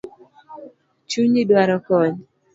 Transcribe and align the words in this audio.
Chunyi 1.09 1.41
dwaro 1.49 1.75
kony 1.87 2.17